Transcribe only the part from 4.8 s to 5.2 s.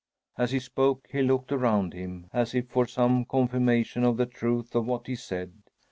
what he